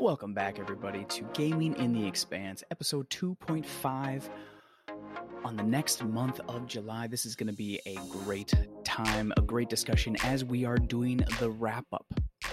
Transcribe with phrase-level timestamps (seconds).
[0.00, 4.30] Welcome back, everybody, to Gaming in the Expanse, episode 2.5.
[5.44, 9.42] On the next month of July, this is going to be a great time, a
[9.42, 12.06] great discussion as we are doing the wrap up.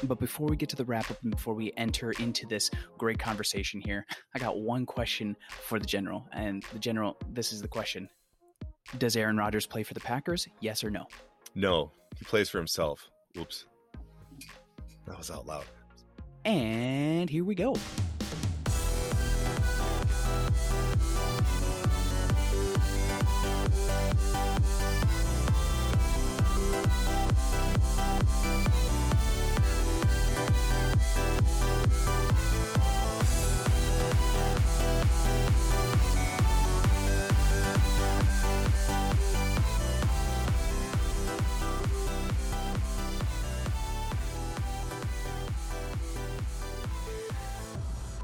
[0.04, 3.18] But before we get to the wrap up and before we enter into this great
[3.18, 4.06] conversation here,
[4.36, 6.28] I got one question for the general.
[6.34, 8.10] And the general, this is the question
[8.98, 10.50] Does Aaron Rodgers play for the Packers?
[10.60, 11.06] Yes or no?
[11.56, 13.10] No, he plays for himself.
[13.38, 13.68] Oops.
[15.08, 15.64] That was out loud.
[16.48, 17.76] And here we go.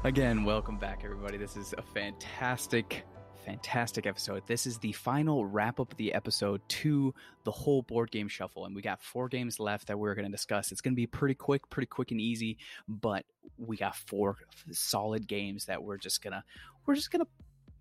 [0.04, 1.38] Again, welcome back, everybody.
[1.38, 3.06] This is a fantastic,
[3.46, 4.42] fantastic episode.
[4.46, 8.66] This is the final wrap up of the episode to the whole board game shuffle.
[8.66, 10.72] And we got four games left that we're going to discuss.
[10.72, 13.24] It's going to be pretty quick, pretty quick and easy, but
[13.56, 14.36] we got four
[14.72, 16.44] solid games that we're just going to,
[16.84, 17.30] we're just going to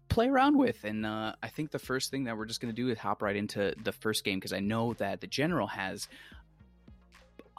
[0.07, 0.81] play around with.
[0.85, 3.21] And uh, I think the first thing that we're just going to do is hop
[3.21, 6.07] right into the first game because I know that the general has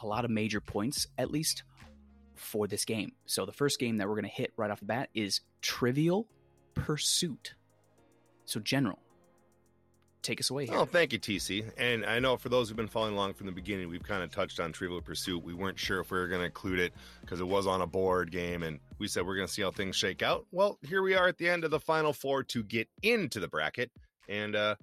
[0.02, 1.64] a lot of major points, at least
[2.44, 3.12] for this game.
[3.26, 6.26] So the first game that we're going to hit right off the bat is Trivial
[6.74, 7.54] Pursuit.
[8.46, 8.98] So, General,
[10.24, 10.76] take us away here.
[10.76, 11.70] Oh, thank you, TC.
[11.78, 14.30] And I know for those who've been following along from the beginning, we've kind of
[14.30, 15.42] touched on Trivial Pursuit.
[15.42, 17.86] We weren't sure if we were going to include it because it was on a
[17.86, 20.46] board game, and we said we're going to see how things shake out.
[20.50, 23.48] Well, here we are at the end of the final four to get into the
[23.48, 23.90] bracket,
[24.28, 24.74] and uh,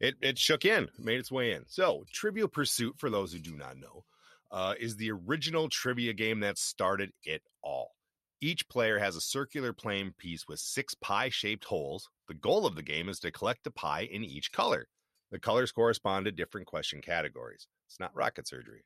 [0.00, 1.64] it it shook in, made its way in.
[1.68, 4.04] So, Trivial Pursuit, for those who do not know,
[4.50, 7.92] uh, is the original trivia game that started it all.
[8.40, 12.08] Each player has a circular playing piece with six pie shaped holes.
[12.26, 14.88] The goal of the game is to collect a pie in each color.
[15.30, 17.68] The colors correspond to different question categories.
[17.86, 18.84] It's not rocket surgery.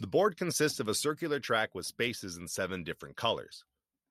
[0.00, 3.64] The board consists of a circular track with spaces in seven different colors.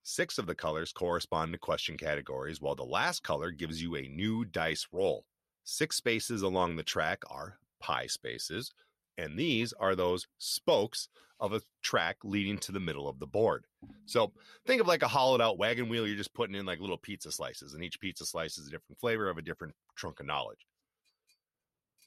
[0.04, 4.08] Six of the colors correspond to question categories, while the last color gives you a
[4.08, 5.26] new dice roll.
[5.64, 8.72] Six spaces along the track are pie spaces,
[9.18, 11.08] and these are those spokes
[11.40, 13.66] of a track leading to the middle of the board.
[14.06, 14.32] So
[14.66, 16.06] think of like a hollowed out wagon wheel.
[16.06, 19.00] You're just putting in like little pizza slices, and each pizza slice is a different
[19.00, 20.68] flavor of a different trunk of knowledge.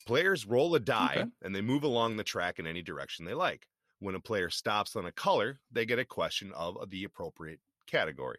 [0.06, 1.30] Players roll a die okay.
[1.42, 3.66] and they move along the track in any direction they like.
[3.98, 8.38] When a player stops on a color, they get a question of the appropriate category.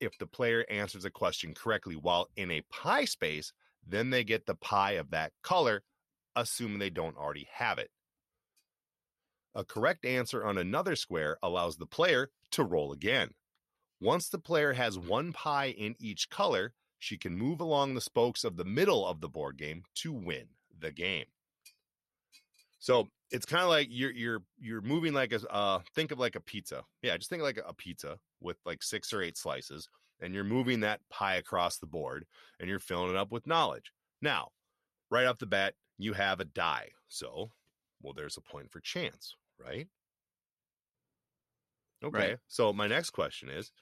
[0.00, 3.52] If the player answers a question correctly while in a pie space,
[3.86, 5.82] then they get the pie of that color
[6.36, 7.90] assuming they don't already have it.
[9.54, 13.30] A correct answer on another square allows the player to roll again.
[14.00, 18.44] Once the player has one pie in each color, she can move along the spokes
[18.44, 20.48] of the middle of the board game to win
[20.78, 21.24] the game.
[22.78, 26.36] So it's kind of like you're you're you're moving like a uh, think of like
[26.36, 26.84] a pizza.
[27.02, 29.88] Yeah, just think like a pizza with like six or eight slices,
[30.20, 32.26] and you're moving that pie across the board,
[32.60, 33.92] and you're filling it up with knowledge.
[34.20, 34.48] Now,
[35.10, 36.90] right off the bat, you have a die.
[37.08, 37.50] So,
[38.02, 39.88] well, there's a point for chance, right?
[42.04, 42.18] Okay.
[42.18, 42.38] Right.
[42.48, 43.72] So, my next question is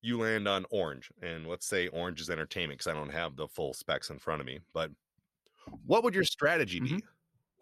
[0.00, 3.48] you land on orange, and let's say orange is entertainment because I don't have the
[3.48, 4.90] full specs in front of me, but
[5.84, 6.88] what would your strategy be?
[6.88, 6.98] Mm-hmm.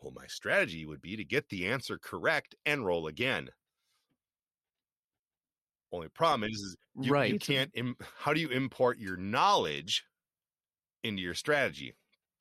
[0.00, 3.48] Well, my strategy would be to get the answer correct and roll again.
[5.93, 7.32] Only problem is, is you, right.
[7.32, 7.70] you can't.
[7.75, 10.04] Im- how do you import your knowledge
[11.03, 11.94] into your strategy?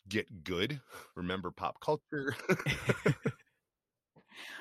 [0.07, 0.81] Get good,
[1.15, 2.35] remember pop culture.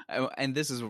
[0.36, 0.82] and this is,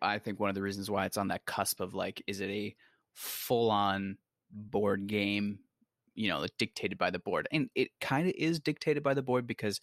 [0.00, 2.50] I think, one of the reasons why it's on that cusp of like, is it
[2.50, 2.74] a
[3.14, 4.18] full on
[4.50, 5.60] board game,
[6.14, 7.48] you know, like dictated by the board?
[7.52, 9.80] And it kind of is dictated by the board because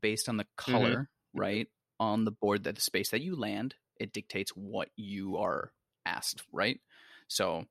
[0.00, 1.40] based on the color, mm-hmm.
[1.40, 1.68] right,
[2.00, 5.72] on the board that the space that you land, it dictates what you are
[6.04, 6.80] asked, right?
[7.28, 7.66] So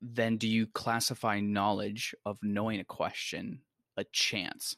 [0.00, 3.60] then do you classify knowledge of knowing a question
[3.96, 4.76] a chance.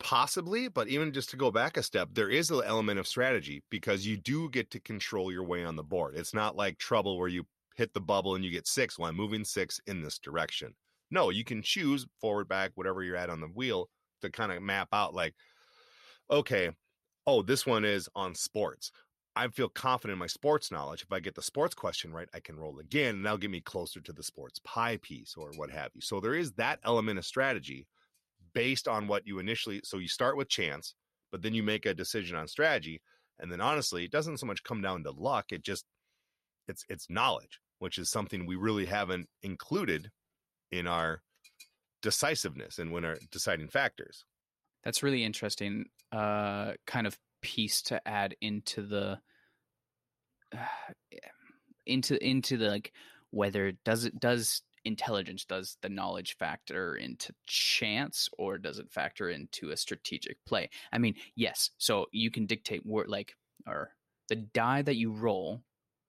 [0.00, 3.64] Possibly, but even just to go back a step, there is an element of strategy
[3.68, 6.14] because you do get to control your way on the board.
[6.16, 7.44] It's not like trouble where you
[7.74, 10.74] hit the bubble and you get six while I'm moving six in this direction.
[11.10, 13.88] No, you can choose forward, back, whatever you're at on the wheel
[14.22, 15.34] to kind of map out like,
[16.30, 16.70] okay,
[17.26, 18.92] oh, this one is on sports.
[19.44, 21.02] I feel confident in my sports knowledge.
[21.02, 23.60] If I get the sports question right, I can roll again, and that'll get me
[23.60, 26.00] closer to the sports pie piece or what have you.
[26.00, 27.86] So there is that element of strategy
[28.54, 29.80] based on what you initially.
[29.84, 30.94] So you start with chance,
[31.32, 33.02] but then you make a decision on strategy,
[33.38, 35.86] And then honestly, it doesn't so much come down to luck, it just
[36.68, 40.10] it's it's knowledge, which is something we really haven't included
[40.70, 41.22] in our
[42.02, 44.24] decisiveness and when our deciding factors.
[44.84, 45.86] That's really interesting.
[46.12, 49.20] Uh, kind of piece to add into the
[50.56, 50.58] uh,
[51.86, 52.92] into into the like
[53.30, 59.28] whether does it does intelligence does the knowledge factor into chance or does it factor
[59.28, 63.34] into a strategic play i mean yes so you can dictate where like
[63.66, 63.90] or
[64.28, 65.62] the die that you roll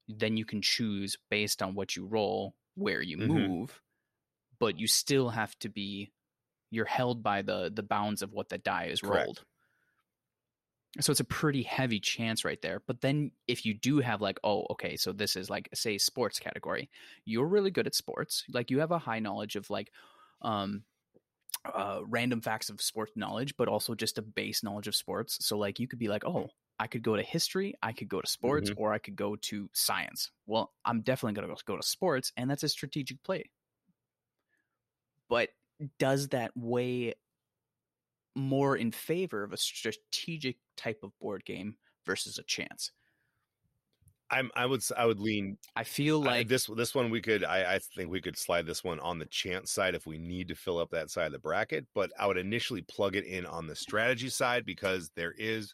[0.07, 3.27] then you can choose based on what you roll where you Mhm.
[3.27, 3.81] move
[4.59, 6.11] but you still have to be
[6.71, 9.25] you're held by the the bounds of what the die is Correct.
[9.25, 9.45] rolled
[10.99, 14.39] so it's a pretty heavy chance right there but then if you do have like
[14.43, 16.89] oh okay so this is like say sports category
[17.25, 19.91] you're really good at sports like you have a high knowledge of like
[20.41, 20.83] um
[21.73, 25.45] uh random facts of sports knowledge but also just a base knowledge of sports.
[25.45, 26.47] So like you could be like oh
[26.79, 29.69] i could go to history i could go to sports or i could go to
[29.73, 30.31] science.
[30.45, 33.49] Well i'm definitely going to go to sports and that's a strategic play.
[35.27, 35.49] But
[35.99, 37.13] does that weigh
[38.35, 42.91] more in favor of a strategic type of board game versus a chance.
[44.31, 47.43] I'm I would I would lean i feel I- like this this one we could
[47.43, 50.47] I, I think we could slide this one on the chance side if we need
[50.49, 53.45] to fill up that side of the bracket, but I would initially plug it in
[53.47, 55.73] on the strategy side because there is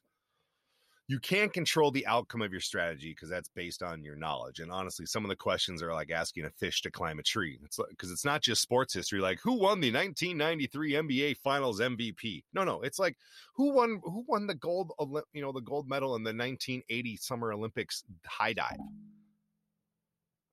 [1.07, 4.59] you can't control the outcome of your strategy because that's based on your knowledge.
[4.59, 7.59] And honestly, some of the questions are like asking a fish to climb a tree.
[7.63, 12.43] It's because it's not just sports history, like who won the 1993 NBA Finals MVP.
[12.53, 13.17] No, no, it's like
[13.53, 14.91] who won who won the gold
[15.33, 18.77] you know the gold medal in the 1980 Summer Olympics high dive.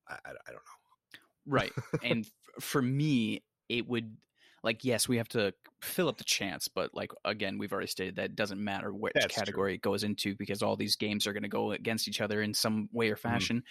[0.09, 1.21] I, I, I don't know.
[1.47, 1.73] right
[2.03, 4.15] and f- for me it would
[4.63, 8.17] like yes we have to fill up the chance but like again we've already stated
[8.17, 9.43] that it doesn't matter which That's true.
[9.43, 12.43] category it goes into because all these games are going to go against each other
[12.43, 13.13] in some way Mm-hmm.
[13.13, 13.65] or fashion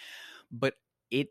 [0.52, 0.76] but
[1.12, 1.30] it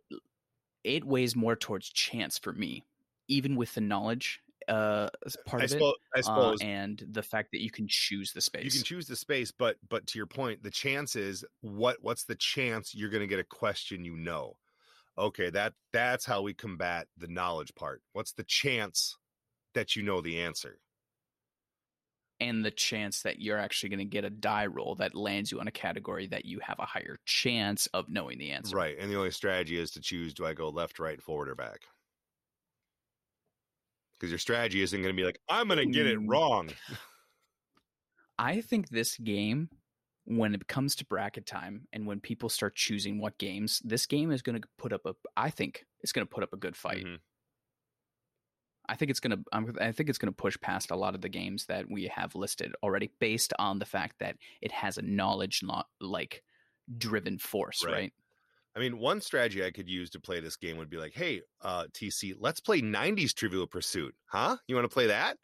[0.85, 2.85] it weighs more towards chance for me
[3.29, 7.03] even with the knowledge uh as part I of it suppose, I uh, suppose and
[7.11, 10.07] the fact that you can choose the space you can choose the space, but but
[10.09, 13.45] to your point, the chance is what what's the chance you're going to get a
[13.45, 14.57] question you know?
[15.19, 18.03] Okay, that that's how we combat the knowledge part.
[18.12, 19.17] What's the chance
[19.75, 20.81] that you know the answer?
[22.39, 25.61] and the chance that you're actually going to get a die roll that lands you
[25.61, 29.11] on a category that you have a higher chance of knowing the answer Right, and
[29.11, 31.89] the only strategy is to choose: do I go left, right, forward, or back?
[34.19, 36.27] Because your strategy isn't going to be like I'm going to get it Mm.
[36.27, 36.77] wrong.
[38.39, 39.71] I think this game,
[40.25, 44.31] when it comes to bracket time and when people start choosing what games, this game
[44.31, 45.15] is going to put up a.
[45.37, 47.09] I think it's going to put up a good fight.
[47.09, 47.21] Mhm.
[48.91, 49.45] I think it's going to.
[49.53, 52.35] I'm, think it's going to push past a lot of the games that we have
[52.35, 56.43] listed already, based on the fact that it has a knowledge, not like
[56.99, 57.93] driven force, Right.
[57.93, 58.13] right?
[58.75, 61.43] I mean, one strategy I could use to play this game would be like, "Hey,
[61.63, 64.57] uh, TC, let's play '90s Trivial Pursuit, huh?
[64.67, 65.39] You want to play that?"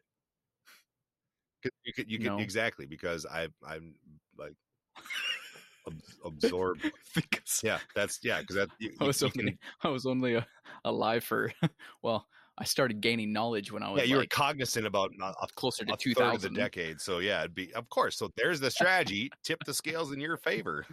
[1.85, 2.39] You could, you could No.
[2.39, 3.95] exactly because I, I'm
[4.39, 4.55] like
[5.87, 6.91] ab- absorbed.
[7.15, 10.43] because Yeah, that's yeah, because that you, I was only can- I was only uh,
[10.85, 11.53] alive for
[12.03, 15.47] well, I started gaining knowledge when I was yeah, you were cognizant about a, a
[15.57, 17.01] closer to two of the decade.
[17.01, 18.17] So yeah, it'd be of course.
[18.17, 19.31] So there's the strategy.
[19.45, 20.87] Tip the scales in your favor.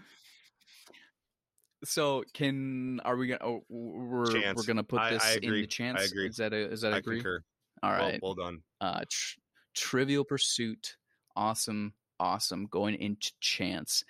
[1.86, 3.44] So can are we gonna?
[3.44, 4.58] Oh, we're Chance.
[4.58, 5.62] we're gonna put this I in agree.
[5.62, 6.02] the chance.
[6.02, 6.28] I agree.
[6.28, 7.18] Is that a, is that I agree?
[7.18, 7.44] concur.
[7.82, 8.62] All Well- well, done.
[8.80, 9.40] uh, tr-
[9.74, 10.96] Trivial Pursuit,
[11.36, 12.68] awesome, awesome.
[12.68, 14.04] Going into chance,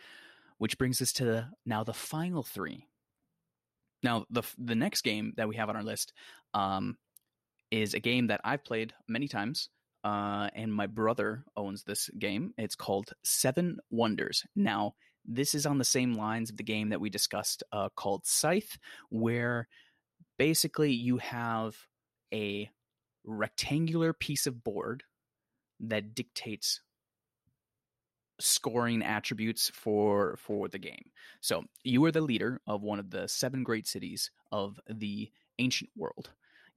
[0.59, 2.87] which brings us to the, now the final three.
[4.03, 6.13] Now the the next game that we have on our list
[6.53, 6.97] um,
[7.73, 9.69] is a game that I've played many times,
[10.03, 12.53] uh, and my brother owns this game.
[12.55, 14.43] It's called Seven Wonders.
[14.55, 14.93] Now
[15.25, 18.77] this is on the same lines of the game that we discussed uh, called Scythe,
[19.09, 19.67] where
[20.37, 21.75] basically you have
[22.31, 22.69] a
[23.23, 25.03] rectangular piece of board
[25.79, 26.81] that dictates
[28.39, 31.09] scoring attributes for for the game.
[31.41, 35.89] So you are the leader of one of the seven great cities of the ancient
[35.95, 36.29] world.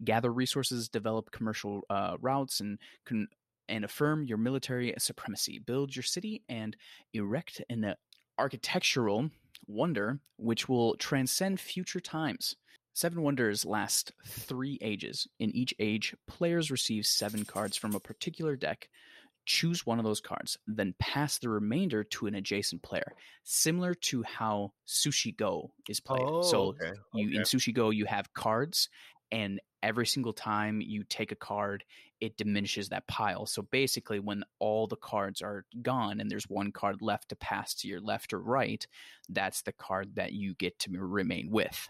[0.04, 3.28] Gather resources, develop commercial uh, routes, and con-
[3.68, 5.58] and affirm your military supremacy.
[5.58, 6.76] Build your city and
[7.12, 7.94] erect an
[8.38, 9.30] architectural
[9.66, 12.56] wonder which will transcend future times.
[12.94, 15.28] Seven Wonders last three ages.
[15.38, 18.88] In each age, players receive seven cards from a particular deck.
[19.44, 23.12] Choose one of those cards, then pass the remainder to an adjacent player,
[23.44, 26.26] similar to how Sushi Go is played.
[26.44, 26.92] so okay.
[27.14, 27.42] you in.
[27.42, 28.88] Sushi Go you have cards,
[29.30, 31.84] and every single time you take a card,
[32.20, 33.46] it diminishes that pile.
[33.46, 37.74] So basically, when all the cards are gone and there's one card left to pass
[37.76, 38.86] to your left or right,
[39.28, 41.88] that's the card that you get to remain with.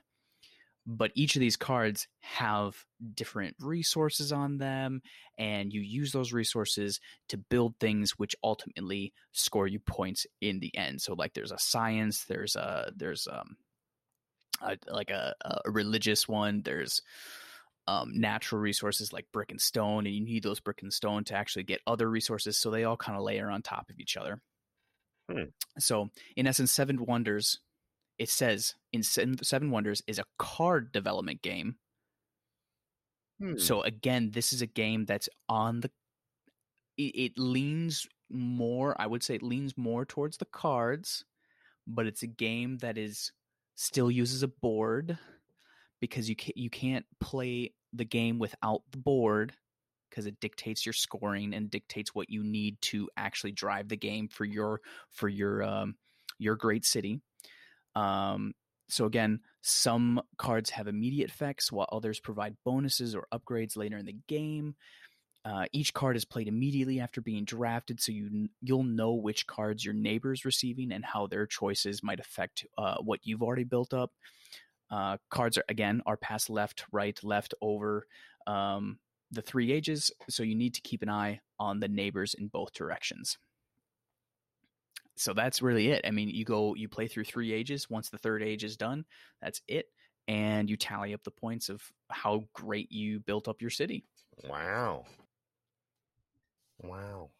[0.88, 5.02] But each of these cards have different resources on them,
[5.37, 10.76] and you use those resources to build things which ultimately score you points in the
[10.76, 11.02] end.
[11.02, 13.57] So, like, there's a science, there's a there's um,
[14.61, 15.35] a, like a,
[15.65, 17.03] a religious one, there's
[17.89, 21.35] um, natural resources like brick and stone, and you need those brick and stone to
[21.35, 22.57] actually get other resources.
[22.57, 24.41] So they all kind of layer on top of each other.
[25.31, 25.45] Hmm.
[25.79, 27.61] So, in essence, Seven Wonders,
[28.19, 31.77] it says in Seven Wonders is a card development game.
[33.41, 33.59] Hmm.
[33.59, 35.91] So again, this is a game that's on the.
[36.97, 38.99] It, it leans more.
[39.01, 41.25] I would say it leans more towards the cards,
[41.87, 43.33] but it's a game that is
[43.76, 45.16] still uses a board
[46.00, 49.52] because you can't you can't play the game without the board
[50.11, 54.28] because it dictates your scoring and dictates what you need to actually drive the game
[54.28, 54.80] for your
[55.11, 55.95] for your um,
[56.38, 57.21] your great city.
[57.95, 58.54] Um,
[58.88, 64.06] so again, some cards have immediate effects, while others provide bonuses or upgrades later in
[64.06, 64.76] the game.
[65.47, 69.85] Uh, each card is played immediately after being drafted, so you you'll know which cards
[69.85, 74.11] your neighbor's receiving and how their choices might affect uh, what you've already built up.
[74.91, 78.09] Uh, cards are again are passed left, right, left, over
[78.49, 78.99] um,
[79.31, 82.73] the three ages, so you need to keep an eye on the neighbors in both
[82.73, 83.38] directions.
[85.15, 86.05] So that's really it.
[86.05, 87.88] I mean, you go, you play through three ages.
[87.88, 89.05] Once the third age is done,
[89.41, 89.87] that's it,
[90.26, 94.05] and you tally up the points of how great you built up your city.
[94.43, 95.05] Wow.
[96.83, 97.30] Wow.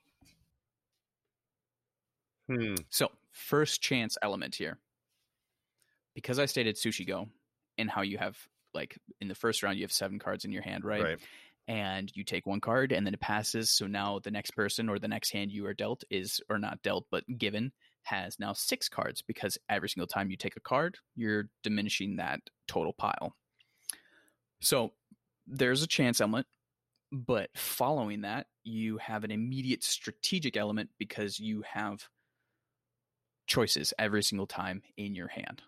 [2.49, 2.75] Hmm.
[2.91, 4.79] So, first chance element here
[6.15, 7.29] because I stated sushi go
[7.79, 8.37] and how you have
[8.75, 11.03] like in the first round you have seven cards in your hand, right?
[11.03, 11.19] Right.
[11.69, 13.71] And you take one card and then it passes.
[13.71, 16.83] So now the next person or the next hand you are dealt is or not
[16.83, 17.73] dealt, but given
[18.05, 22.41] has now six cards because every single time you take a card, you're diminishing that
[22.69, 23.35] total pile.
[24.61, 24.93] So
[25.47, 26.47] there's a chance element,
[27.13, 32.09] but following that, you have an immediate strategic element because you have
[33.47, 35.63] choices every single time in your hand.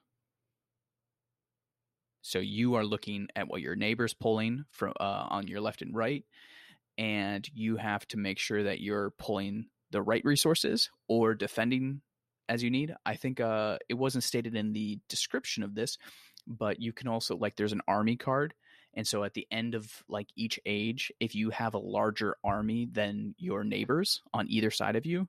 [2.23, 5.95] So you are looking at what your neighbor's pulling from uh, on your left and
[5.95, 6.25] right,
[6.99, 12.03] and you have to make sure that you're pulling the right resources or defending
[12.49, 12.95] as you need.
[13.07, 15.97] I think uh, it wasn't stated in the description of this,
[16.47, 18.55] but you can also like there's an army card,
[18.95, 22.89] and so at the end of like each age, if you have a larger army
[22.91, 25.29] than your neighbors on either side of you,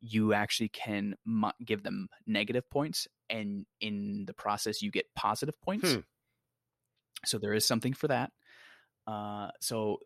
[0.00, 1.14] you actually can
[1.64, 5.94] give them negative points and in the process you get positive points.
[5.94, 6.00] Hmm.
[7.24, 8.30] so there is something for that.
[9.06, 9.98] Uh, so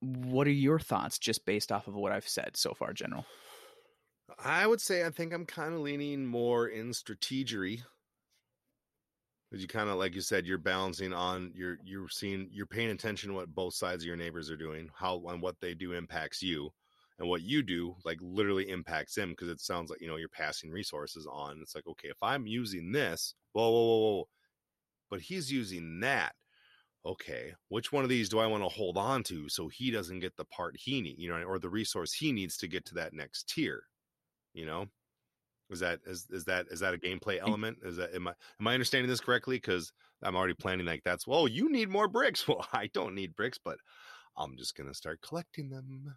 [0.00, 3.26] what are your thoughts just based off of what i've said so far general?
[4.38, 7.82] I would say i think i'm kind of leaning more in strategery
[9.48, 12.90] because you kind of like you said you're balancing on you're you're seeing you're paying
[12.90, 15.92] attention to what both sides of your neighbors are doing how and what they do
[15.92, 16.70] impacts you
[17.18, 20.28] and what you do like literally impacts him because it sounds like you know you're
[20.28, 24.28] passing resources on it's like okay if i'm using this whoa whoa whoa whoa
[25.10, 26.32] but he's using that
[27.06, 30.20] okay which one of these do i want to hold on to so he doesn't
[30.20, 32.94] get the part he need you know or the resource he needs to get to
[32.94, 33.82] that next tier
[34.52, 34.86] you know
[35.70, 38.66] is that is, is that is that a gameplay element is that am i am
[38.66, 42.46] i understanding this correctly because i'm already planning like that's well you need more bricks
[42.48, 43.78] well i don't need bricks but
[44.36, 46.14] i'm just gonna start collecting them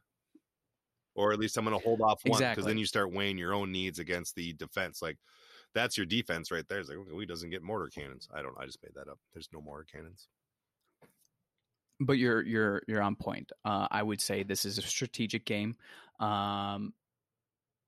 [1.15, 2.63] or at least I'm going to hold off one because exactly.
[2.65, 5.01] then you start weighing your own needs against the defense.
[5.01, 5.17] Like
[5.74, 6.79] that's your defense right there.
[6.79, 8.27] It's like okay, he doesn't get mortar cannons.
[8.34, 8.55] I don't.
[8.60, 9.20] I just made that up.
[9.34, 10.27] There's no mortar cannons.
[12.00, 13.51] But you're you're you're on point.
[13.65, 15.75] Uh, I would say this is a strategic game.
[16.20, 16.93] Um,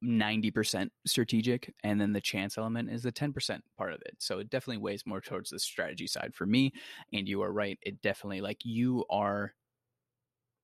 [0.03, 4.49] 90% strategic and then the chance element is the 10% part of it so it
[4.49, 6.73] definitely weighs more towards the strategy side for me
[7.13, 9.53] and you are right it definitely like you are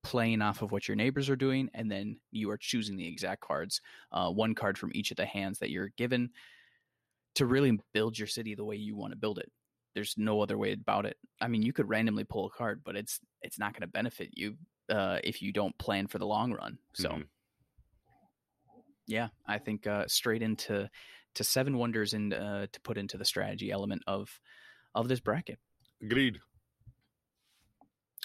[0.04, 3.42] playing off of what your neighbors are doing, and then you are choosing the exact
[3.42, 3.82] cards,
[4.12, 6.30] uh, one card from each of the hands that you're given
[7.36, 9.52] to really build your city the way you want to build it.
[9.96, 11.18] There's no other way about it.
[11.42, 14.30] I mean, you could randomly pull a card, but it's it's not going to benefit
[14.34, 14.56] you
[14.90, 16.78] uh, if you don't plan for the long run.
[16.94, 17.22] So, mm-hmm.
[19.10, 20.90] Yeah, I think uh, straight into
[21.36, 24.40] to seven wonders and uh, to put into the strategy element of
[24.94, 25.58] of this bracket.
[26.02, 26.40] Agreed.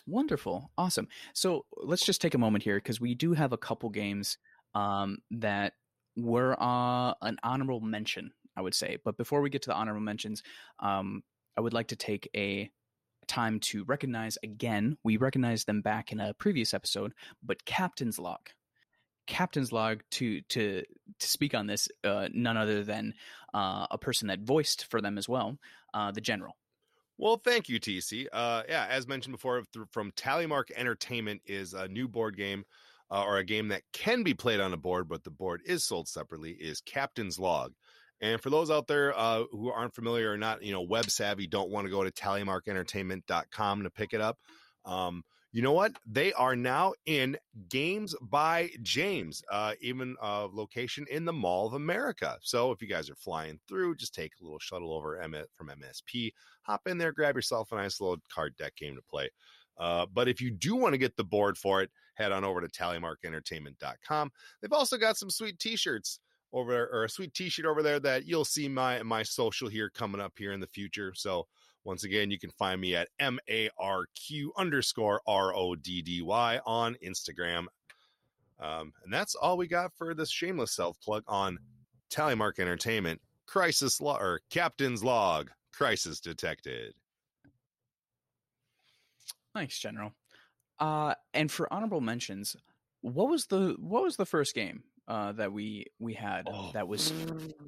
[0.06, 0.70] Wonderful.
[0.76, 1.08] Awesome.
[1.32, 4.36] So let's just take a moment here because we do have a couple games
[4.74, 5.72] um, that
[6.16, 8.98] were uh, an honorable mention, I would say.
[9.02, 10.42] But before we get to the honorable mentions,
[10.80, 11.22] um,
[11.56, 12.70] I would like to take a
[13.26, 14.98] time to recognize again.
[15.02, 18.50] We recognized them back in a previous episode, but Captain's Log.
[19.26, 20.82] Captain's Log to to
[21.18, 23.14] to speak on this, uh, none other than
[23.52, 25.56] uh, a person that voiced for them as well,
[25.92, 26.56] uh, the General.
[27.16, 28.26] Well, thank you, TC.
[28.32, 32.64] Uh, yeah, as mentioned before, th- from Tallymark Entertainment is a new board game
[33.10, 35.84] uh, or a game that can be played on a board, but the board is
[35.84, 36.50] sold separately.
[36.52, 37.72] Is Captain's Log.
[38.20, 41.46] And for those out there uh, who aren't familiar or not, you know, web savvy,
[41.46, 44.38] don't want to go to tallymarkentertainment.com to pick it up.
[44.84, 45.92] Um, you know what?
[46.04, 51.74] They are now in Games by James, uh, even a location in the Mall of
[51.74, 52.36] America.
[52.42, 55.16] So if you guys are flying through, just take a little shuttle over
[55.56, 56.32] from MSP,
[56.62, 59.30] hop in there, grab yourself a nice little card deck game to play.
[59.78, 62.60] Uh, but if you do want to get the board for it, head on over
[62.60, 64.32] to tallymarkentertainment.com.
[64.60, 66.18] They've also got some sweet t-shirts
[66.52, 70.20] over or a sweet t-shirt over there that you'll see my my social here coming
[70.20, 71.12] up here in the future.
[71.14, 71.46] So
[71.84, 76.02] once again, you can find me at M A R Q underscore R O D
[76.02, 77.66] D Y on Instagram.
[78.58, 81.58] Um, and that's all we got for this shameless self plug on
[82.10, 83.20] Tallymark Entertainment.
[83.46, 85.50] Crisis Log or Captain's Log.
[85.72, 86.94] Crisis detected.
[89.54, 90.12] Thanks, General.
[90.78, 92.56] Uh, and for honorable mentions,
[93.02, 96.70] what was the what was the first game uh, that we we had Oh.
[96.72, 97.12] that was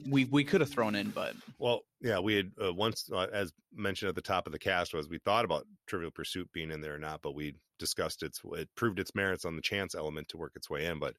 [0.08, 3.52] we we could have thrown in, but Well, yeah, we had uh, once, uh, as
[3.74, 6.80] mentioned at the top of the cast, was we thought about Trivial Pursuit being in
[6.80, 10.28] there or not, but we discussed its it proved its merits on the chance element
[10.28, 10.98] to work its way in.
[10.98, 11.14] But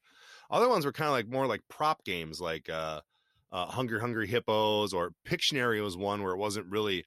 [0.50, 3.00] other ones were kind of like more like prop games, like uh,
[3.52, 7.04] uh, Hungry Hungry Hippos or Pictionary was one where it wasn't really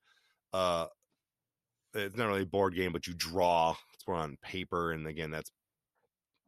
[0.53, 0.87] uh,
[1.93, 3.75] it's not really a board game, but you draw.
[3.93, 5.51] It's more on paper, and again, that's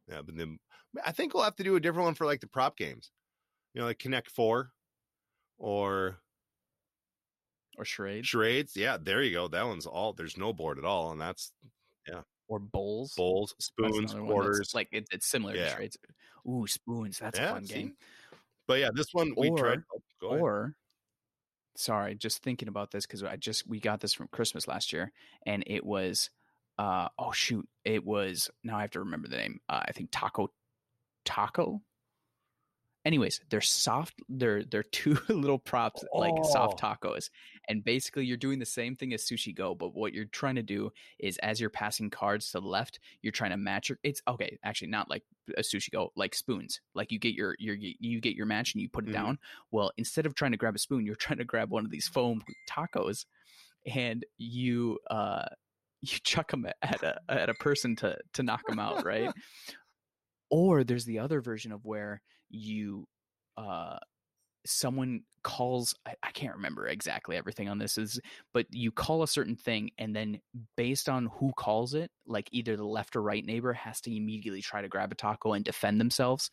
[0.10, 0.22] yeah.
[0.26, 0.60] But then
[1.06, 3.12] I think we'll have to do a different one for like the prop games,
[3.74, 4.72] you know, like Connect Four
[5.58, 6.18] or
[7.78, 8.76] or charades charades.
[8.76, 9.48] Yeah, there you go.
[9.48, 10.14] That one's all.
[10.14, 11.52] There's no board at all, and that's
[12.08, 12.22] yeah.
[12.48, 13.14] or bowls.
[13.16, 14.72] bowls, spoons, another one that's quarters.
[14.76, 15.70] Like it, it's similar Yeah.
[15.70, 15.98] to charades.
[16.48, 17.20] Ooh, spoons.
[17.20, 17.74] That's Yeah, a fun see?
[17.74, 17.96] game.
[18.68, 19.84] But yeah, this one we tried.
[20.22, 20.28] Oh.
[20.28, 20.76] Or
[21.76, 25.12] sorry, just thinking about this because I just we got this from Christmas last year,
[25.46, 26.30] and it was
[26.78, 29.60] uh oh shoot, it was now I have to remember the name.
[29.70, 30.50] Uh, I think Taco
[31.26, 31.82] Taco.
[33.06, 34.14] Anyways, they're soft.
[34.30, 36.78] They're they're two little props like soft Oh.
[36.80, 37.30] tacos,
[37.68, 40.64] and basically you're doing the same thing as Sushi Go, but what you're trying to
[40.64, 44.00] do is as you're passing cards to the left, you're trying to match your.
[44.04, 45.24] It's okay, actually not like
[45.58, 46.80] a Sushi Go, like spoons.
[46.96, 49.12] Like you get your your you get your match and you put it Mhm.
[49.12, 49.40] down.
[49.70, 52.08] Well, instead of trying to grab a spoon, you're trying to grab one of these
[52.08, 53.26] foam tacos,
[53.86, 55.46] and you uh
[56.04, 59.32] you chuck them at a at a person to to knock them out, right?
[60.52, 63.08] or there's the other version of where you
[63.58, 63.98] uh
[64.66, 68.20] someone calls I, I can't remember exactly everything on this is
[68.54, 70.40] but you call a certain thing and then
[70.78, 74.62] based on who calls it like either the left or right neighbor has to immediately
[74.62, 76.50] try to grab a taco and defend themselves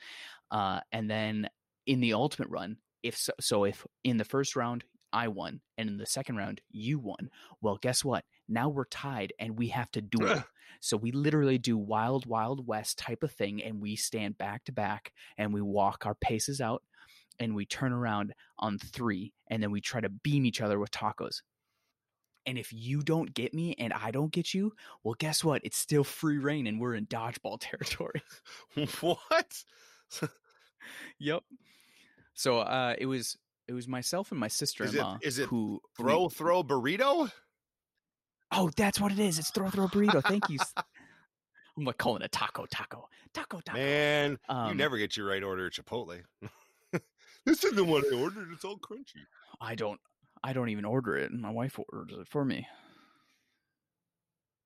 [0.50, 1.48] uh and then
[1.86, 5.88] in the ultimate run if so, so if in the first round I won and
[5.88, 9.90] in the second round you won well guess what now we're tied and we have
[9.92, 10.44] to duel
[10.80, 14.72] so we literally do wild, wild west type of thing, and we stand back to
[14.72, 16.82] back and we walk our paces out
[17.38, 20.90] and we turn around on three and then we try to beam each other with
[20.90, 21.42] tacos.
[22.46, 24.72] And if you don't get me and I don't get you,
[25.04, 25.60] well, guess what?
[25.64, 28.22] It's still free reign and we're in dodgeball territory.
[29.00, 29.64] what?
[31.18, 31.42] yep.
[32.34, 33.36] So uh, it was
[33.70, 37.30] it was myself and my sister in law is it who Throw, throw burrito.
[38.50, 39.38] Oh, that's what it is.
[39.38, 40.20] It's throw throw burrito.
[40.24, 40.58] Thank you.
[41.78, 43.78] I'm like calling it a taco, taco, taco, taco.
[43.78, 46.20] Man, you Um, never get your right order at Chipotle.
[47.46, 48.48] this isn't what I ordered.
[48.52, 49.22] It's all crunchy.
[49.60, 50.00] I don't
[50.42, 51.30] I don't even order it.
[51.30, 52.66] My wife orders it for me.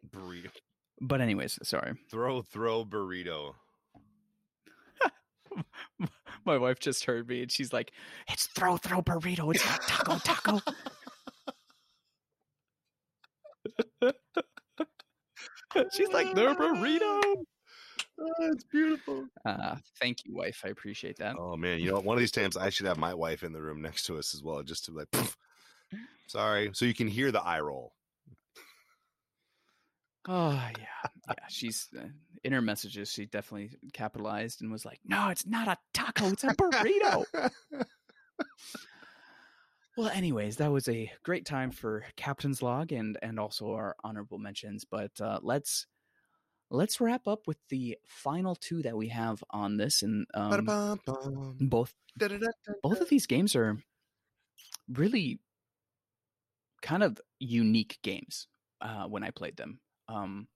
[0.08, 0.48] Burrito.
[1.02, 1.92] But anyways, sorry.
[2.10, 3.54] Throw, throw burrito.
[6.46, 7.92] My wife just heard me and she's like,
[8.28, 9.54] "It's throw throw burrito.
[9.54, 10.60] It's not taco taco."
[15.92, 17.44] she's like, "The burrito."
[18.20, 19.26] Oh, it's beautiful.
[19.44, 20.62] Uh, thank you, wife.
[20.64, 21.36] I appreciate that.
[21.38, 22.00] Oh man, you know?
[22.00, 24.34] One of these times I should have my wife in the room next to us
[24.34, 25.34] as well, just to like, "Pff,
[26.28, 27.92] sorry, so you can hear the eye roll.
[30.26, 31.34] Oh yeah, yeah.
[31.48, 32.08] She's uh,
[32.42, 33.10] in her messages.
[33.10, 36.28] She definitely capitalized and was like, "No, it's not a taco.
[36.28, 37.24] It's a burrito."
[39.96, 44.38] Well, anyways, that was a great time for Captain's Log and and also our honorable
[44.38, 44.84] mentions.
[44.84, 45.86] But uh, let's
[46.70, 50.50] let's wrap up with the final two that we have on this, and um,
[51.60, 51.94] both
[52.82, 53.78] both of these games are
[54.88, 55.38] really
[56.82, 58.48] kind of unique games.
[58.80, 59.80] uh, when I played them.
[60.08, 60.48] Um,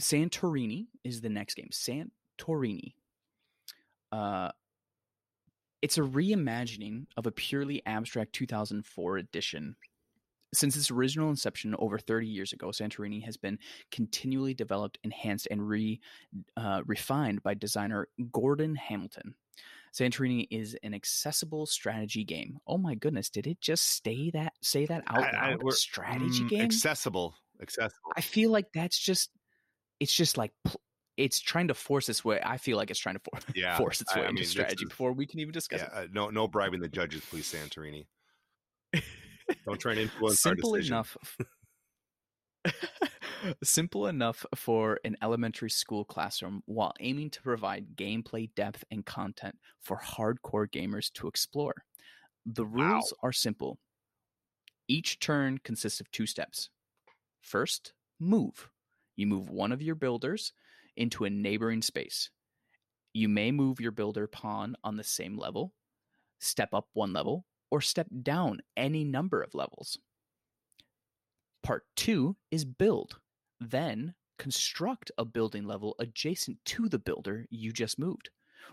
[0.00, 1.70] Santorini is the next game.
[1.72, 2.94] Santorini.
[4.12, 4.50] Uh,
[5.82, 9.76] it's a reimagining of a purely abstract 2004 edition.
[10.54, 13.58] Since its original inception over 30 years ago, Santorini has been
[13.90, 16.00] continually developed, enhanced, and re,
[16.56, 19.34] uh, refined by designer Gordon Hamilton.
[19.92, 22.58] Santorini is an accessible strategy game.
[22.66, 25.72] Oh my goodness, did it just stay that say that out I- I- loud?
[25.74, 26.60] strategy Mm, game?
[26.62, 27.34] Accessible.
[27.60, 28.12] Accessible.
[28.16, 29.30] I feel like that's just
[30.00, 30.52] it's just like
[31.16, 32.40] it's trying to force its way.
[32.44, 34.84] I feel like it's trying to for- Yeah, force its way I into mean, strategy
[34.84, 38.06] is- before we can even discuss Yeah, uh, no, no bribing the judges, please, Santorini.
[39.64, 40.94] Don't try and influence simple our decision.
[40.96, 41.16] enough
[43.62, 49.54] simple enough for an elementary school classroom while aiming to provide gameplay depth and content
[49.80, 51.74] for hardcore gamers to explore
[52.44, 52.70] the Wow.
[52.94, 53.78] rules are simple
[54.88, 56.70] each turn consists of two steps
[57.46, 58.70] first move
[59.16, 60.52] you move one of your builders
[60.96, 62.30] into a neighboring space
[63.12, 65.72] you may move your builder pawn on the same level
[66.38, 69.98] step up one level or step down any number of levels
[71.66, 73.18] Part two is build.
[73.58, 78.30] Then construct a building level adjacent to the builder you just moved.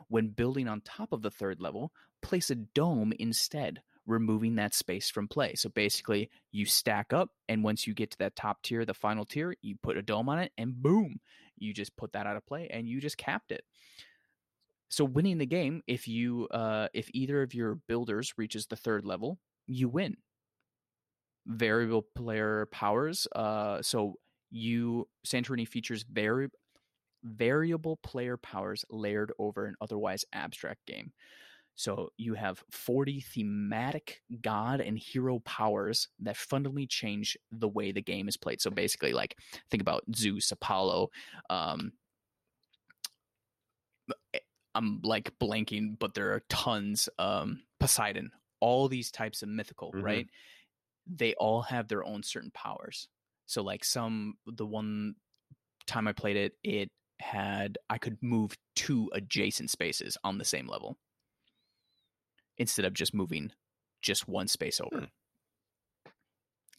[0.09, 5.09] When building on top of the third level, place a dome instead, removing that space
[5.09, 5.55] from play.
[5.55, 9.25] So basically, you stack up, and once you get to that top tier, the final
[9.25, 11.19] tier, you put a dome on it, and boom,
[11.57, 13.63] you just put that out of play, and you just capped it.
[14.89, 19.05] So winning the game, if you uh, if either of your builders reaches the third
[19.05, 20.17] level, you win
[21.47, 23.27] variable player powers.
[23.35, 24.15] Uh, so
[24.51, 26.51] you Santorini features vari-
[27.23, 31.11] variable player powers layered over an otherwise abstract game.
[31.75, 38.01] So you have 40 thematic god and hero powers that fundamentally change the way the
[38.01, 38.61] game is played.
[38.61, 39.37] So basically, like
[39.71, 41.09] think about Zeus, Apollo.
[41.49, 41.93] Um,
[44.75, 47.09] I'm like blanking, but there are tons.
[47.19, 50.03] Um, Poseidon, all these types of mythical, Mhm.
[50.03, 50.27] right?
[51.05, 53.07] They all have their own certain powers.
[53.45, 55.15] So like some the one
[55.85, 60.67] time I played it, it had I could move two adjacent spaces on the same
[60.67, 60.97] level
[62.57, 63.51] instead of just moving
[64.01, 64.99] just one space over.
[64.99, 66.09] Hmm.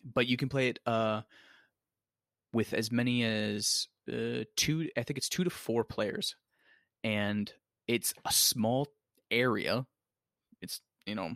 [0.05, 1.23] But you can play it uh
[2.53, 6.37] with as many as uh, two I think it's 2 to 4 players
[7.03, 7.53] and
[7.87, 8.89] it's a small
[9.31, 9.87] area.
[10.63, 11.33] It's, you know,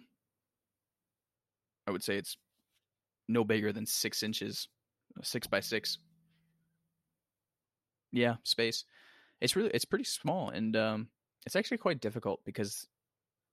[1.87, 2.37] I would say it's
[3.29, 4.69] no bigger than six inches,
[5.23, 5.99] six by six.
[8.13, 8.85] Yeah, space.
[9.41, 11.09] It's really it's pretty small, and um,
[11.47, 12.87] it's actually quite difficult because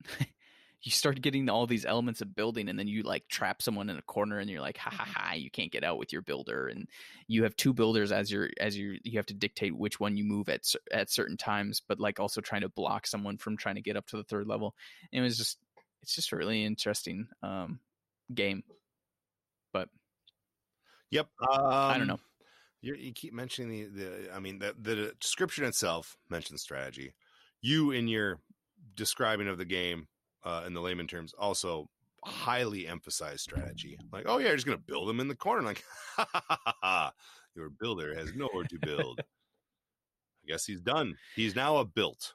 [0.82, 3.98] you start getting all these elements of building, and then you like trap someone in
[3.98, 6.68] a corner, and you're like, ha ha ha, you can't get out with your builder,
[6.68, 6.88] and
[7.28, 10.24] you have two builders as your as your you have to dictate which one you
[10.24, 10.62] move at
[10.92, 14.08] at certain times, but like also trying to block someone from trying to get up
[14.08, 14.76] to the third level.
[15.12, 15.58] And it was just
[16.02, 17.80] it's just a really interesting um,
[18.34, 18.64] game.
[19.74, 19.90] But
[21.12, 21.28] Yep.
[21.50, 22.20] Um, I don't know.
[22.82, 27.14] You're, you keep mentioning the, the I mean, the, the description itself mentions strategy.
[27.62, 28.40] You, in your
[28.96, 30.08] describing of the game
[30.46, 31.90] uh, in the layman terms, also
[32.24, 33.98] highly emphasize strategy.
[34.12, 35.62] Like, oh, yeah, you're just to build them in the corner.
[35.62, 35.84] Like,
[36.16, 37.14] ha, ha, ha.
[37.56, 39.20] your builder has nowhere to build.
[39.20, 41.16] I guess he's done.
[41.36, 42.34] He's now a built.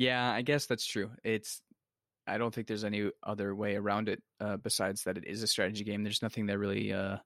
[0.00, 1.10] Yeah, I guess that's true.
[1.24, 1.60] It's
[2.26, 5.46] I don't think there's any other way around it uh, besides that it is a
[5.46, 6.02] strategy game.
[6.02, 7.18] There's nothing that really uh,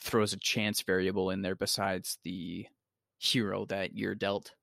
[0.00, 2.66] throws a chance variable in there besides the
[3.18, 4.54] hero that you're dealt.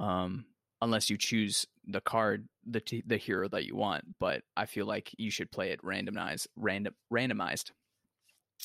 [0.00, 0.46] Um,
[0.82, 4.04] unless you choose the card, the t- the hero that you want.
[4.18, 7.70] But I feel like you should play it randomized, random randomized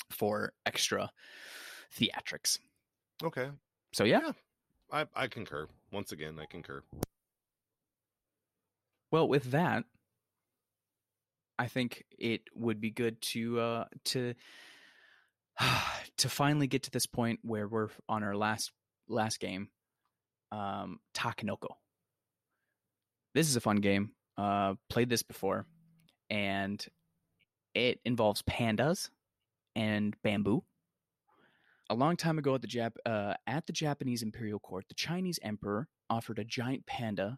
[0.10, 1.12] for extra
[1.98, 2.60] theatrics.
[3.24, 3.50] Okay.
[3.94, 4.32] So yeah, Yeah.
[4.92, 5.68] I, I concur.
[5.92, 6.84] Once again, I concur.
[9.12, 9.84] Well, with that,
[11.60, 14.34] I think it would be good to uh, to
[16.18, 18.72] to finally get to this point where we're on our last
[19.08, 19.70] last game,
[20.52, 21.76] um, Takanoko.
[23.34, 24.12] This is a fun game.
[24.38, 25.66] Uh, played this before,
[26.30, 26.84] and
[27.74, 29.10] it involves pandas
[29.76, 30.64] and bamboo.
[31.90, 35.40] A long time ago at the Jap- uh, at the Japanese imperial court, the Chinese
[35.44, 37.38] emperor offered a giant panda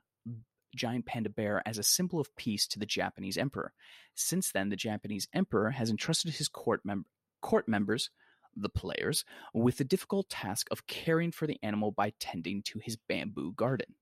[0.75, 3.73] giant panda bear as a symbol of peace to the Japanese emperor.
[4.15, 7.05] Since then, the Japanese emperor has entrusted his court, mem-
[7.41, 8.09] court members,
[8.55, 12.97] the players, with the difficult task of caring for the animal by tending to his
[12.97, 13.95] bamboo garden.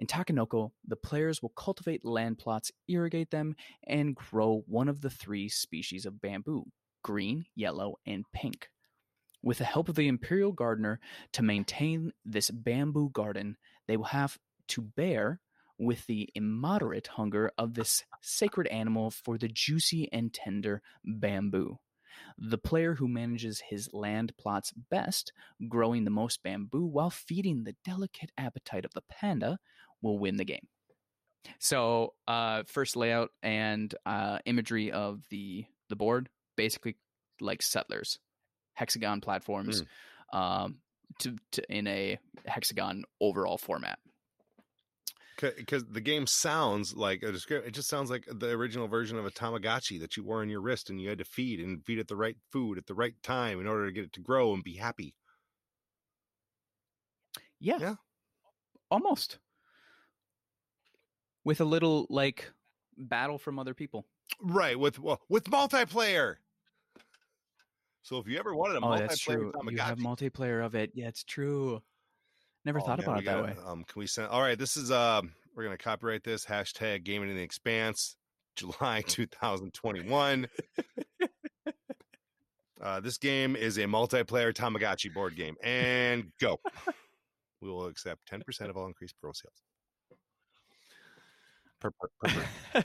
[0.00, 3.54] In Takenoko, the players will cultivate land plots, irrigate them,
[3.86, 6.64] and grow one of the three species of bamboo
[7.02, 8.68] green, yellow, and pink.
[9.42, 11.00] With the help of the Imperial Gardener
[11.32, 13.56] to maintain this bamboo garden,
[13.88, 15.40] they will have to bear
[15.78, 21.78] with the immoderate hunger of this sacred animal for the juicy and tender bamboo.
[22.38, 25.32] The player who manages his land plots best,
[25.68, 29.58] growing the most bamboo while feeding the delicate appetite of the panda,
[30.02, 30.66] will win the game.
[31.58, 36.96] So, uh, first layout and uh, imagery of the the board, basically
[37.40, 38.18] like settlers,
[38.74, 39.82] hexagon platforms,
[40.32, 40.76] um,
[41.20, 43.98] to, to in a hexagon overall format.
[45.40, 47.68] because the game sounds like a description.
[47.68, 50.60] It just sounds like the original version of a Tamagotchi that you wore on your
[50.60, 53.14] wrist and you had to feed and feed it the right food at the right
[53.22, 55.14] time in order to get it to grow and be happy.
[57.58, 57.78] Yeah.
[57.80, 57.94] Yeah.
[58.90, 59.38] Almost.
[61.44, 62.50] With a little like
[62.98, 64.06] battle from other people.
[64.42, 66.36] Right with well, with multiplayer.
[68.02, 69.52] So if you ever wanted a Oh, multiplayer that's true.
[69.54, 70.90] Tamagotchi, You have multiplayer of it.
[70.94, 71.82] Yeah, it's true.
[72.64, 73.54] Never Oh, thought man, about it that way.
[73.66, 74.28] Um, can we send?
[74.28, 75.22] All right, this is uh,
[75.54, 78.16] we're gonna copyright this hashtag Gaming in the Expanse,
[78.56, 80.46] July 2021.
[82.80, 86.60] uh, this game is a multiplayer Tamagotchi board game, and go.
[87.60, 89.62] we will accept 10% of all increased pro sales.
[91.80, 92.84] Per, per, per.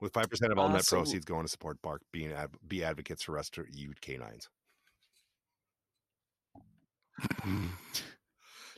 [0.00, 2.84] With 5% of all Uh, net so- proceeds going to support Bark, being ad, be
[2.84, 4.48] advocates for rescued canines.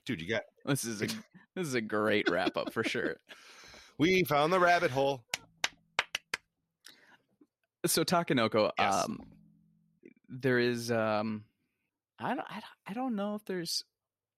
[0.05, 1.07] Dude, you got this is a
[1.55, 3.17] this is a great wrap up for sure.
[3.99, 5.25] We found the rabbit hole.
[7.87, 8.93] So Takanoko, Yes.
[9.07, 9.21] um,
[10.29, 11.45] there is um,
[12.19, 13.85] I don't, I don't I don't know if there's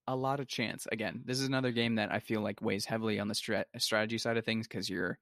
[0.08, 0.86] a lot of chance.
[0.90, 4.18] Again, this is another game that I feel like weighs heavily on the stra- strategy
[4.18, 5.18] side of things because you're,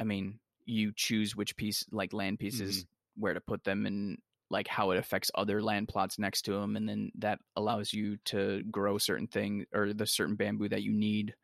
[0.00, 3.20] I mean, you choose which piece like land pieces mm-hmm.
[3.22, 4.18] where to put them and
[4.50, 8.16] like how it affects other land plots next to them, and then that allows you
[8.26, 11.34] to grow certain thing or the certain bamboo that you need.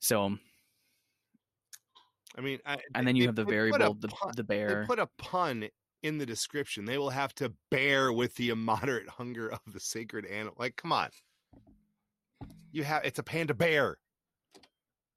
[0.00, 0.36] So,
[2.36, 4.84] I mean, I, and then you they- have the variable, the pun- the bear.
[4.86, 5.68] put a pun
[6.02, 6.84] in the description.
[6.84, 10.54] They will have to bear with the immoderate hunger of the sacred animal.
[10.58, 11.08] Like, come on.
[12.74, 13.98] You have it's a panda bear.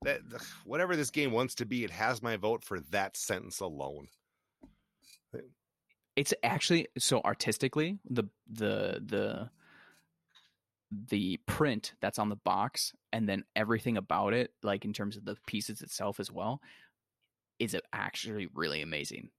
[0.04, 0.22] That
[0.64, 4.08] whatever this game wants to be, it has my vote for that sentence alone.
[6.18, 9.50] it's actually so artistically the the the
[11.10, 15.26] the print that's on the box and then everything about it like in terms of
[15.26, 16.62] the pieces itself as well
[17.60, 19.30] is actually really amazing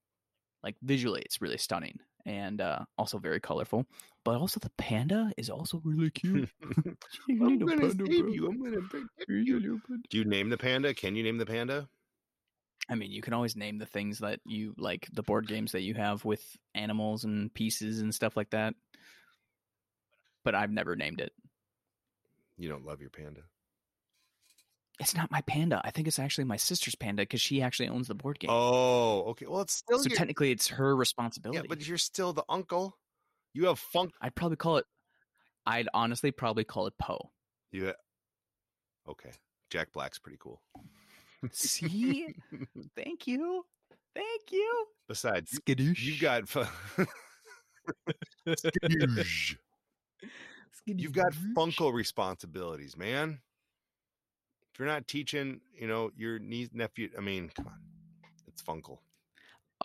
[0.63, 3.87] like visually it's really stunning and uh also very colorful
[4.29, 6.51] but also the panda is also really cute
[7.31, 8.33] I'm gonna panda, save bro.
[8.33, 8.47] you.
[8.49, 9.61] I'm gonna protect You you.
[9.61, 10.03] need a panda.
[10.11, 10.93] Do you name the panda?
[10.93, 11.89] Can you name the panda?
[12.91, 15.81] I mean, you can always name the things that you like, the board games that
[15.81, 16.43] you have with
[16.75, 18.75] animals and pieces and stuff like that.
[20.45, 21.33] But I've never named it.
[22.59, 23.41] You don't love your panda.
[25.01, 25.81] It's not my panda.
[25.85, 28.51] I think it's actually my sister's panda because she actually owns the board game.
[28.53, 29.47] Oh, okay.
[29.47, 31.61] Well, it's still so your- technically, it's her responsibility.
[31.61, 32.99] yeah, but you're still the uncle.
[33.55, 34.13] You have funk.
[34.21, 34.85] I'd probably call it.
[35.67, 37.31] I'd honestly probably call it Po.
[37.73, 37.93] You
[39.09, 39.31] okay?
[39.71, 40.61] Jack Black's pretty cool.
[41.53, 42.35] See,
[42.97, 43.65] thank you,
[44.15, 44.87] thank you.
[45.09, 45.99] Besides, you- Skadoosh.
[46.07, 46.65] you've got fu-
[48.47, 49.57] Skadoosh.
[50.87, 53.41] you've got Funkle responsibilities, man.
[54.73, 57.79] If you're not teaching, you know, your niece nephew, I mean, come on,
[58.47, 58.99] it's Funkle.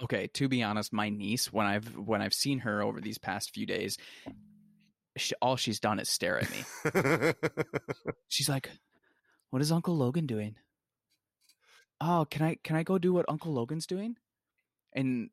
[0.01, 3.53] Okay, to be honest, my niece when I've when I've seen her over these past
[3.53, 3.97] few days,
[5.17, 7.33] she, all she's done is stare at me.
[8.27, 8.71] She's like,
[9.51, 10.55] "What is Uncle Logan doing?"
[12.01, 14.17] Oh, can I can I go do what Uncle Logan's doing?
[14.93, 15.29] And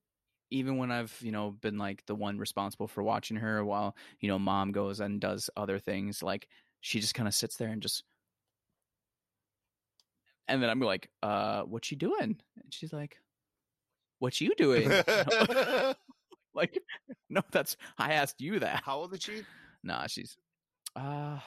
[0.51, 4.29] even when I've you know been like the one responsible for watching her while you
[4.29, 6.49] know mom goes and does other things, like
[6.83, 8.05] she just kind of sits there and just.
[10.49, 13.16] And then I'm like, "Uh, what you doing?" And she's like,
[14.20, 14.88] "What you doing?"
[16.54, 16.78] like,
[17.28, 18.83] no, that's I asked you that.
[18.85, 19.42] How old is she?
[19.83, 20.37] Nah, she's
[20.96, 21.40] uh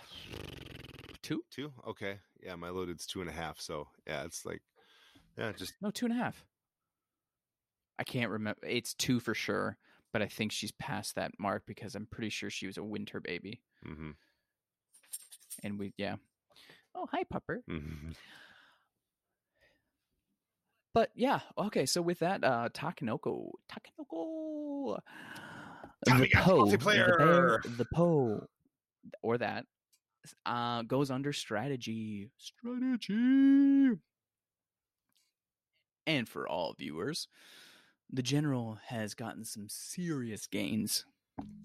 [1.21, 1.43] two.
[1.51, 1.71] Two.
[1.87, 2.19] Okay.
[2.43, 3.61] Yeah, my loaded's two and a half.
[3.61, 4.61] So yeah, it's like,
[5.37, 6.43] yeah, just No, two and a half.
[7.99, 8.59] I can't remember.
[8.63, 9.77] It's two for sure,
[10.11, 13.19] but I think she's past that mark because I'm pretty sure she was a winter
[13.19, 13.61] baby.
[13.83, 14.11] hmm
[15.63, 16.15] And we, yeah.
[16.95, 17.59] Oh, hi, pupper.
[17.67, 18.11] hmm
[20.93, 21.85] But yeah, okay.
[21.85, 24.97] So with that, uh, Takanoko, Tamagotchi
[26.05, 28.47] the Po, the the Po,
[29.21, 29.65] or that
[30.45, 32.29] uh, goes under strategy.
[32.37, 33.99] Strategy.
[36.05, 37.27] And for all viewers,
[38.11, 41.05] the general has gotten some serious gains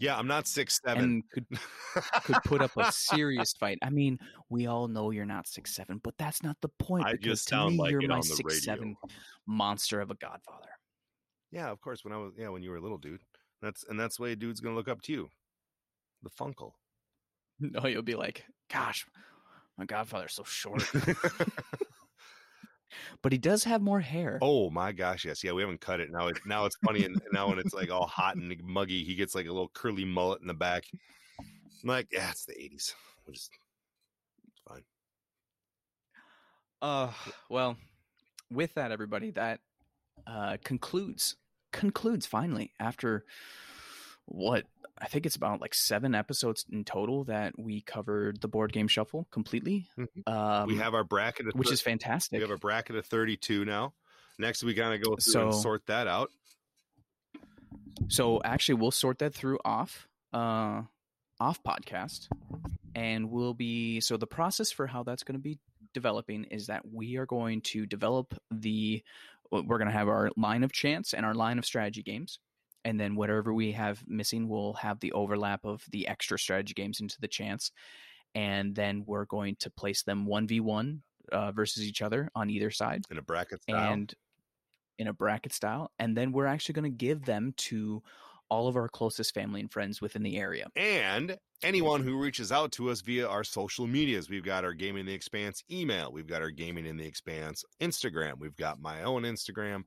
[0.01, 1.05] Yeah, I'm not six seven.
[1.05, 1.47] and could
[2.23, 3.79] could put up a serious fight.
[3.83, 7.05] I mean, we all know you're not six seven, but that's not the point.
[7.05, 8.61] I just sound me, like you're my six radio.
[8.61, 8.97] seven
[9.47, 10.71] monster of a godfather.
[11.51, 12.05] yeah, of course.
[12.05, 13.23] When I was yeah, when you were a little dude,
[13.61, 15.29] that's and that's the way a dude's gonna look up to you.
[16.23, 16.73] The Funkle.
[17.61, 19.05] No, oh, you'll be like, gosh,
[19.77, 20.83] my godfather's so short,
[23.23, 24.39] but he does have more hair.
[24.43, 25.53] oh my gosh, yes, yeah.
[25.53, 26.29] We haven't cut it now.
[26.29, 29.35] It, now it's funny, and now when it's like all hot and muggy, he gets
[29.35, 30.85] like a little curly mullet in the back.
[31.41, 32.95] I'm like, yeah, it's the '80s.
[33.27, 33.51] We'll just
[34.49, 34.83] it's fine.
[36.81, 37.11] Uh,
[37.49, 37.77] well,
[38.51, 39.61] with that, everybody, that
[40.27, 41.37] uh, concludes
[41.73, 43.25] concludes finally after
[44.25, 44.65] what
[45.01, 48.89] I think it's about like seven episodes in total that we covered the board game
[48.89, 49.89] shuffle completely.
[49.97, 50.27] Mhm.
[50.27, 52.39] Um, we have our bracket, of which is fantastic.
[52.39, 53.95] we have a bracket of 32 now.
[54.39, 56.31] Next, we gotta go through and sort that out.
[58.09, 60.83] So actually, we'll sort that through off, uh,
[61.41, 62.29] off podcast,
[62.95, 64.01] and we'll be.
[64.01, 65.59] So the process for how that's going to be
[65.95, 69.03] developing is that we are going to develop the.
[69.51, 72.39] We're going to have our line of chance and our line of strategy games,
[72.85, 77.01] and then whatever we have missing, we'll have the overlap of the extra strategy games
[77.01, 77.71] into the chance,
[78.35, 82.51] and then we're going to place them one v one uh, versus each other on
[82.51, 83.93] either side in a bracket style.
[83.93, 84.15] and
[84.99, 88.03] in a bracket style and then we're actually going to give them to
[88.51, 92.73] all of our closest family and friends within the area and anyone who reaches out
[92.73, 94.31] to us via our social medias.
[94.31, 96.13] We've got our Gaming in the Expanse email.
[96.13, 98.39] We've got our Gaming in the Expanse Instagram.
[98.39, 99.83] We've got my own Instagram.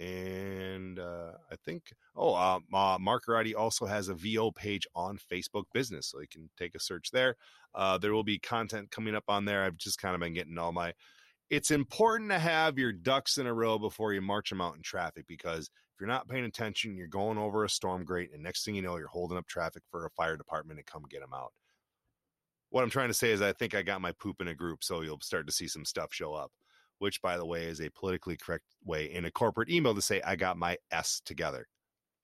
[0.00, 5.18] And uh, I think, oh, uh, uh, Mark Garati also has a VO page on
[5.18, 6.08] Facebook Business.
[6.08, 7.36] So you can take a search there.
[7.74, 9.62] Uh, there will be content coming up on there.
[9.62, 10.94] I've just kind of been getting all my.
[11.50, 14.82] It's important to have your ducks in a row before you march them out in
[14.82, 18.64] traffic because if you're not paying attention, you're going over a storm grate, and next
[18.64, 21.32] thing you know, you're holding up traffic for a fire department to come get them
[21.32, 21.52] out.
[22.70, 24.82] What I'm trying to say is, I think I got my poop in a group,
[24.82, 26.50] so you'll start to see some stuff show up.
[26.98, 30.22] Which, by the way, is a politically correct way in a corporate email to say
[30.22, 31.66] I got my S together.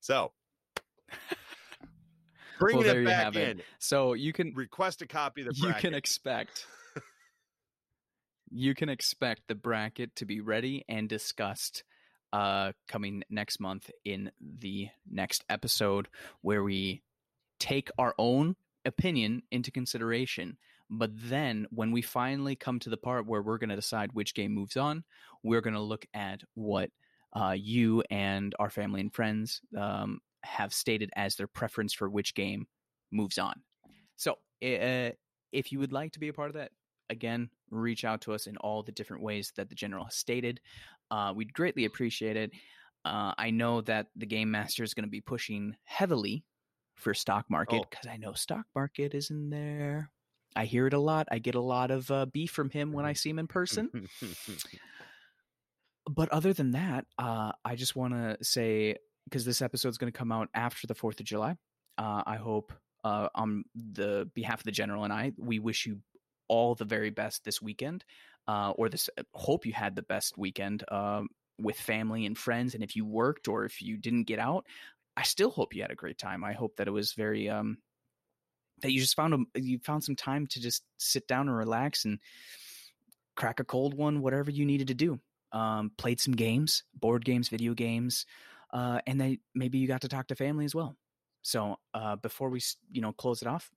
[0.01, 0.33] So,
[2.61, 3.49] bring there it back have it.
[3.49, 6.67] in, so you can request a copy of the you can expect
[8.51, 11.83] you can expect the bracket to be ready and discussed
[12.33, 16.07] uh coming next month in the next episode
[16.43, 17.03] where we
[17.59, 18.55] take our own
[18.85, 20.57] opinion into consideration
[20.91, 24.35] but then when we finally come to the part where we're going to decide which
[24.35, 25.05] game moves on
[25.43, 26.91] we're going to look at what
[27.35, 32.35] uh, you and our family and friends um, have stated as their preference for which
[32.35, 32.67] game
[33.13, 33.55] moves on.
[34.17, 35.11] So uh,
[35.53, 36.73] if you would like to be a part of that
[37.09, 40.61] again reach out to us in all the different ways that the general has stated.
[41.11, 42.51] Uh, we'd greatly appreciate it.
[43.05, 46.45] Uh, i know that the game master is going to be pushing heavily
[46.97, 47.87] for stock market Oh.
[47.89, 50.11] because i know stock market is in there
[50.57, 53.05] i hear it a lot i get a lot of uh, beef from him when
[53.05, 53.91] i see him in person
[56.09, 60.13] but other than that, uh, I just want to say because this episode is going
[60.13, 61.57] to come out after the Fourth of July.
[61.97, 62.73] Uh, I hope
[63.05, 66.01] uh, on the behalf of the general and I, we wish you
[66.49, 68.05] all the very best this weekend,
[68.49, 69.09] uh, or this.
[69.35, 71.29] Hope you had the best weekend um,
[71.61, 74.67] with family and friends, and if you worked or if you didn't get out,
[75.17, 76.43] I still hope you had a great time.
[76.43, 77.79] I hope that it was very um,
[78.83, 82.05] that you just found a, you found some time to just sit down and relax
[82.05, 82.19] and
[83.37, 85.21] crack a cold one, whatever you needed to do
[85.53, 88.27] um, played some games, board games, video games,
[88.73, 90.97] uh, and then maybe you got to talk to family as well.
[91.43, 93.71] So uh, before we, you know, close it off,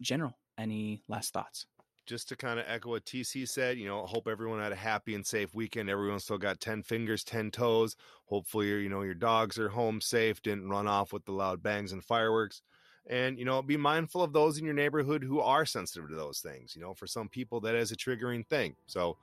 [0.00, 1.66] General, any last thoughts?
[2.06, 5.14] just to kind of echo what TC said, you know, hope everyone had a happy
[5.14, 5.90] and safe weekend.
[5.90, 7.96] Everyone still got 10 fingers, 10 toes.
[8.24, 11.92] Hopefully, you know, your dogs are home safe, didn't run off with the loud bangs
[11.92, 12.62] and fireworks.
[13.08, 16.40] And, you know, be mindful of those in your neighborhood who are sensitive to those
[16.40, 16.76] things.
[16.76, 18.76] You know, for some people, that is a triggering thing.
[18.86, 19.16] So,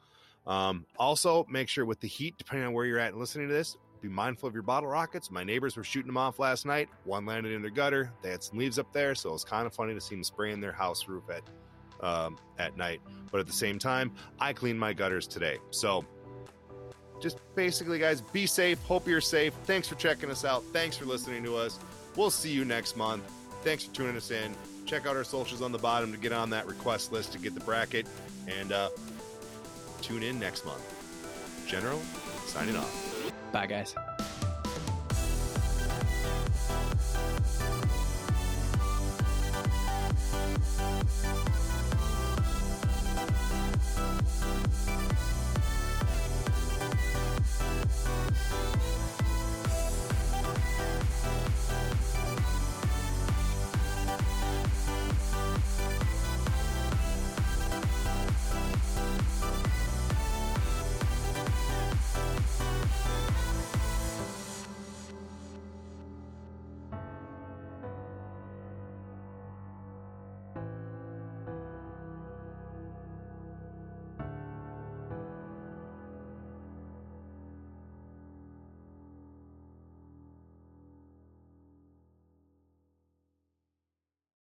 [0.47, 3.53] um, also make sure with the heat, depending on where you're at and listening to
[3.53, 5.31] this, be mindful of your bottle rockets.
[5.31, 6.89] My neighbors were shooting them off last night.
[7.05, 8.11] One landed in their gutter.
[8.21, 9.15] They had some leaves up there.
[9.15, 11.41] So it was kind of funny to see them spraying their house roof at
[12.05, 13.01] um, at night.
[13.31, 15.57] But at the same time, I cleaned my gutters today.
[15.71, 16.05] So
[17.19, 18.81] just basically, guys, be safe.
[18.83, 19.53] Hope you're safe.
[19.63, 20.63] Thanks for checking us out.
[20.73, 21.79] Thanks for listening to us.
[22.15, 23.23] We'll see you next month.
[23.65, 24.53] Thanks for tuning us in.
[24.85, 27.55] Check out our socials on the bottom to get on that request list to get
[27.55, 28.05] the bracket.
[28.47, 28.89] And uh,
[30.03, 30.83] tune in next month.
[31.65, 31.99] General,
[32.45, 33.33] signing off.
[33.51, 33.95] Bye, guys.